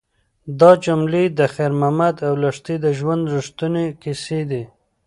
[0.59, 4.63] دا جملې د خیر محمد او لښتې د ژوند رښتونې کیسې دي.